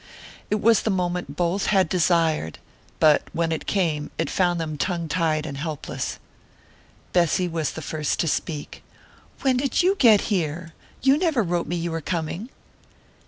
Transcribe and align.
It 0.49 0.59
was 0.59 0.81
the 0.81 0.89
moment 0.89 1.35
both 1.35 1.67
had 1.67 1.87
desired, 1.87 2.57
yet 2.99 3.27
when 3.33 3.51
it 3.51 3.67
came 3.67 4.09
it 4.17 4.31
found 4.31 4.59
them 4.59 4.75
tongue 4.75 5.07
tied 5.07 5.45
and 5.45 5.55
helpless. 5.59 6.17
Bessy 7.13 7.47
was 7.47 7.73
the 7.73 7.83
first 7.83 8.19
to 8.21 8.27
speak. 8.27 8.81
"When 9.41 9.57
did 9.57 9.83
you 9.83 9.95
get 9.97 10.21
here? 10.33 10.73
You 11.03 11.19
never 11.19 11.43
wrote 11.43 11.67
me 11.67 11.75
you 11.75 11.91
were 11.91 12.01
coming!" 12.01 12.49